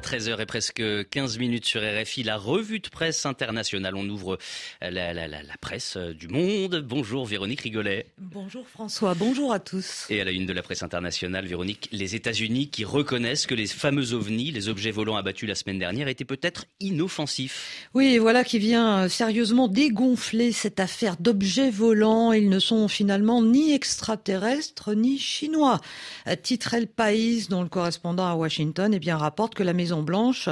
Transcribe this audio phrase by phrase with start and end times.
[0.00, 3.94] 13h et presque 15 minutes sur RFI, la revue de presse internationale.
[3.96, 4.38] On ouvre
[4.80, 5.12] la,
[5.60, 6.84] presse du monde.
[6.86, 8.06] Bonjour Véronique Rigolet.
[8.18, 10.06] Bonjour François, bonjour à tous.
[10.10, 13.66] Et à la une de la presse internationale, Véronique, les États-Unis qui reconnaissent que les
[13.66, 17.88] fameux ovnis, les objets volants abattus la semaine dernière, étaient peut-être inoffensifs.
[17.94, 22.32] Oui, et voilà qui vient sérieusement dégonfler cette affaire d'objets volants.
[22.32, 25.80] Ils ne sont finalement ni extraterrestres ni chinois.
[26.42, 30.50] Titrait le pays dont le correspondant à Washington eh bien, rapporte que la Maison-Blanche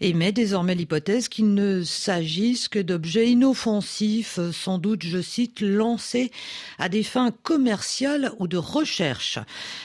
[0.00, 6.32] émet désormais l'hypothèse qu'il ne s'agisse que d'objets inoffensifs, sans doute, je cite, lancés
[6.80, 9.38] à des fins commerciales ou de recherche.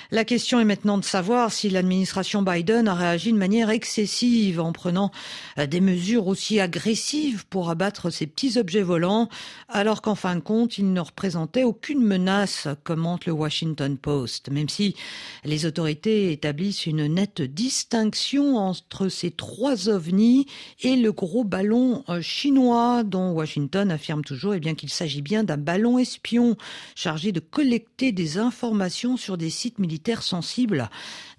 [0.09, 4.71] La question est maintenant de savoir si l'administration Biden a réagi de manière excessive en
[4.71, 5.11] prenant
[5.57, 9.29] des mesures aussi agressives pour abattre ces petits objets volants,
[9.69, 14.69] alors qu'en fin de compte, ils ne représentaient aucune menace, commente le Washington Post, même
[14.69, 14.95] si
[15.43, 20.47] les autorités établissent une nette distinction entre ces trois ovnis
[20.81, 25.43] et le gros ballon euh, chinois dont Washington affirme toujours eh bien qu'il s'agit bien
[25.43, 26.57] d'un ballon espion
[26.95, 30.89] chargé de collecter des informations sur des sites militaires sensibles.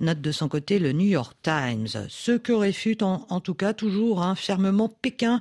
[0.00, 2.06] Note de son côté le New York Times.
[2.08, 5.40] Ce que réfute en, tout cas toujours hein, fermement Pékin,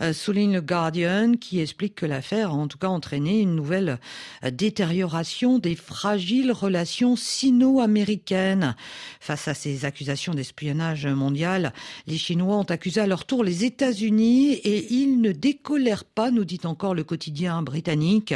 [0.00, 3.98] euh, souligne le Guardian qui explique que l'affaire a en tout cas entraîné une nouvelle
[4.44, 8.76] euh, détérioration des fragiles relations sino-américaines.
[9.20, 14.52] Face à ces accusations d'espionnage mondial, les Chinois ont accusé à leur tour les États-Unis
[14.52, 18.34] et ils ne décolèrent pas, nous dit encore le quotidien britannique.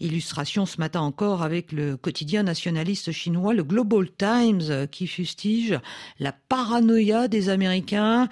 [0.00, 5.78] Illustration ce matin encore avec le quotidien nationaliste chinois, le Global Times, qui fustige
[6.18, 8.28] la paranoïa des Américains,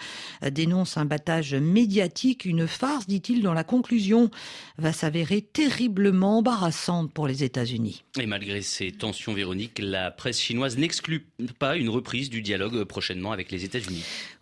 [0.50, 4.30] dénonce un battage médiatique, une farce, dit-il, dont la conclusion
[4.78, 8.04] va s'avérer terriblement embarrassante pour les États-Unis.
[8.18, 11.26] Et malgré ces tensions, Véronique, la presse chinoise n'exclut
[11.58, 13.87] pas une reprise du dialogue prochainement avec les États-Unis.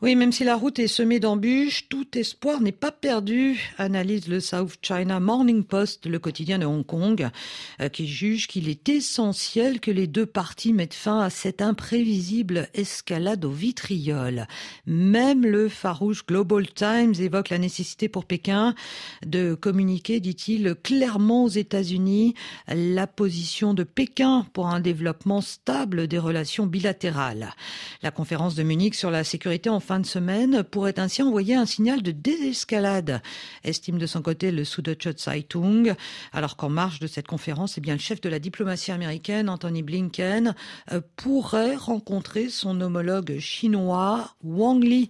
[0.02, 4.40] Oui, même si la route est semée d'embûches, tout espoir n'est pas perdu, analyse le
[4.40, 7.30] South China Morning Post, le quotidien de Hong Kong,
[7.80, 12.68] euh, qui juge qu'il est essentiel que les deux parties mettent fin à cette imprévisible
[12.74, 14.46] escalade au vitriol.
[14.85, 18.74] Même le farouche Global Times évoque la nécessité pour Pékin
[19.24, 22.35] de communiquer, dit-il, clairement aux États-Unis
[22.68, 27.55] la position de Pékin pour un développement stable des relations bilatérales.
[28.02, 29.36] La conférence de Munich sur la sécurité
[29.69, 33.23] en fin de semaine pourrait ainsi envoyer un signal de désescalade,
[33.64, 35.95] estime de son côté le Süddeutsche Zeitung,
[36.33, 39.83] alors qu'en marge de cette conférence, eh bien, le chef de la diplomatie américaine, Anthony
[39.83, 40.55] Blinken,
[40.92, 45.08] euh, pourrait rencontrer son homologue chinois, Wang Li,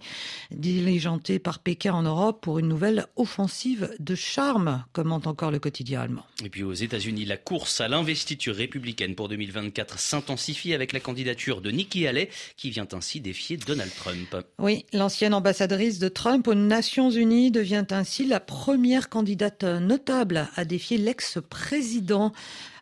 [0.51, 6.01] diligenté par Pékin en Europe pour une nouvelle offensive de charme, commente encore le quotidien
[6.01, 6.23] allemand.
[6.43, 11.61] Et puis aux États-Unis, la course à l'investiture républicaine pour 2024 s'intensifie avec la candidature
[11.61, 14.16] de Nikki Haley, qui vient ainsi défier Donald Trump.
[14.59, 20.65] Oui, l'ancienne ambassadrice de Trump aux Nations Unies devient ainsi la première candidate notable à
[20.65, 22.31] défier l'ex-président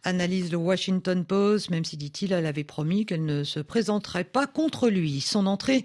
[0.06, 4.46] Analyse le Washington Post, même si, dit-il, elle avait promis qu'elle ne se présenterait pas
[4.46, 5.20] contre lui.
[5.20, 5.84] Son entrée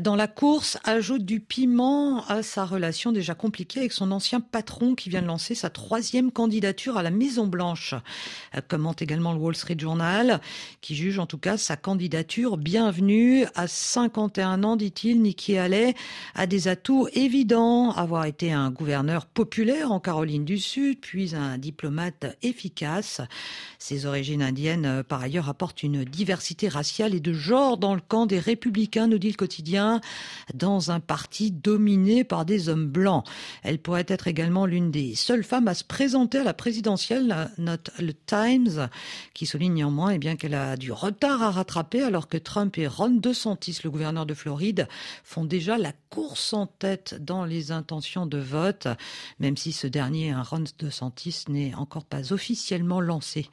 [0.00, 4.94] dans la course ajoute du piment à sa relation déjà compliquée avec son ancien patron
[4.94, 7.94] qui vient de lancer sa troisième candidature à la Maison Blanche.
[8.68, 10.40] Commente également le Wall Street Journal,
[10.82, 13.46] qui juge en tout cas sa candidature bienvenue.
[13.54, 15.94] À 51 ans, dit-il, Nikki Haley
[16.34, 17.92] a des atouts évidents.
[17.92, 23.22] Avoir été un gouverneur populaire en Caroline du Sud, puis un diplomate efficace.
[23.78, 28.00] Ses origines indiennes, euh, par ailleurs, apportent une diversité raciale et de genre dans le
[28.00, 30.00] camp des républicains, nous dit le quotidien,
[30.54, 33.24] dans un parti dominé par des hommes blancs.
[33.62, 37.90] Elle pourrait être également l'une des seules femmes à se présenter à la présidentielle, note
[37.98, 38.88] le Times,
[39.34, 42.86] qui souligne néanmoins eh bien qu'elle a du retard à rattraper alors que Trump et
[42.86, 44.88] Ron DeSantis, le gouverneur de Floride,
[45.22, 48.88] font déjà la course en tête dans les intentions de vote,
[49.38, 53.43] même si ce dernier, un Ron DeSantis, n'est encore pas officiellement lancé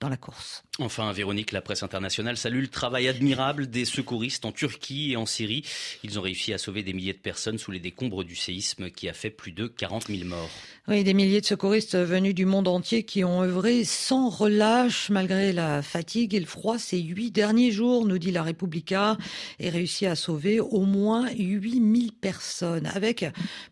[0.00, 0.62] dans la course.
[0.78, 5.26] Enfin, Véronique, la presse internationale salue le travail admirable des secouristes en Turquie et en
[5.26, 5.62] Syrie.
[6.02, 9.10] Ils ont réussi à sauver des milliers de personnes sous les décombres du séisme qui
[9.10, 10.48] a fait plus de 40 000 morts.
[10.88, 15.52] Oui, des milliers de secouristes venus du monde entier qui ont œuvré sans relâche malgré
[15.52, 19.18] la fatigue et le froid ces huit derniers jours, nous dit la Repubblica,
[19.58, 23.26] et réussi à sauver au moins 8000 personnes avec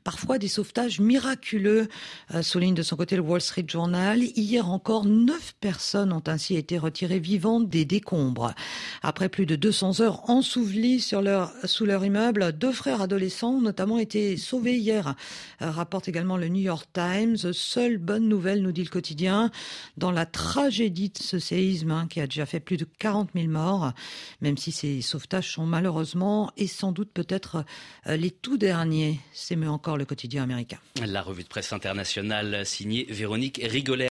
[0.05, 1.89] parfois des sauvetages miraculeux,
[2.35, 4.23] euh, souligne de son côté le Wall Street Journal.
[4.23, 8.55] Hier encore, neuf personnes ont ainsi été retirées vivantes des décombres.
[9.03, 13.61] Après plus de 200 heures ensouvelis sur leur, sous leur immeuble, deux frères adolescents ont
[13.61, 15.15] notamment été sauvés hier,
[15.61, 17.37] rapporte également le New York Times.
[17.53, 19.51] Seule bonne nouvelle, nous dit le quotidien,
[19.97, 23.49] dans la tragédie de ce séisme hein, qui a déjà fait plus de 40 000
[23.49, 23.93] morts,
[24.41, 27.65] même si ces sauvetages sont malheureusement et sans doute peut-être
[28.07, 30.79] euh, les tout derniers, s'émeut encore le quotidien américain.
[31.05, 34.07] La revue de presse internationale signée Véronique Rigolet.